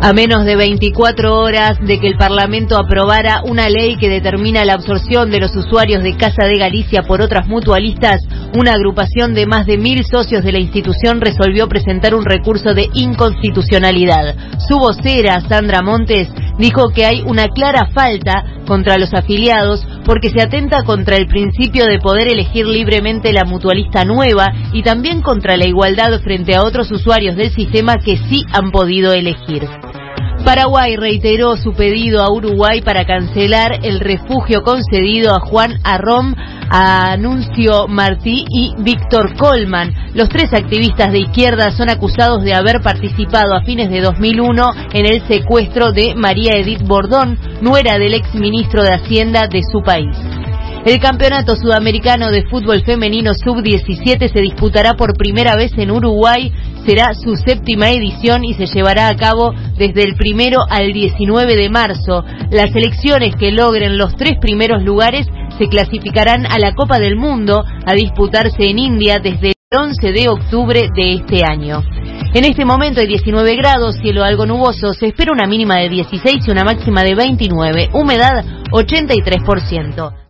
[0.00, 4.74] A menos de 24 horas de que el Parlamento aprobara una ley que determina la
[4.74, 8.20] absorción de los usuarios de Casa de Galicia por otras mutualistas,
[8.56, 12.88] una agrupación de más de mil socios de la institución resolvió presentar un recurso de
[12.94, 14.36] inconstitucionalidad.
[14.68, 16.28] Su vocera, Sandra Montes,
[16.58, 21.86] dijo que hay una clara falta contra los afiliados porque se atenta contra el principio
[21.86, 26.90] de poder elegir libremente la mutualista nueva y también contra la igualdad frente a otros
[26.92, 29.68] usuarios del sistema que sí han podido elegir.
[30.44, 36.34] Paraguay reiteró su pedido a Uruguay para cancelar el refugio concedido a Juan Arrom,
[36.70, 39.92] a Anuncio Martí y Víctor Colman.
[40.14, 45.06] Los tres activistas de izquierda son acusados de haber participado a fines de 2001 en
[45.06, 50.16] el secuestro de María Edith Bordón, nuera del exministro de Hacienda de su país.
[50.84, 56.52] El Campeonato Sudamericano de Fútbol Femenino Sub-17 se disputará por primera vez en Uruguay.
[56.86, 61.68] Será su séptima edición y se llevará a cabo desde el primero al 19 de
[61.68, 62.24] marzo.
[62.50, 65.26] Las selecciones que logren los tres primeros lugares
[65.58, 70.28] se clasificarán a la Copa del Mundo a disputarse en India desde el 11 de
[70.28, 71.82] octubre de este año.
[72.34, 76.46] En este momento hay 19 grados, cielo algo nuboso, se espera una mínima de 16
[76.46, 80.26] y una máxima de 29, humedad 83%.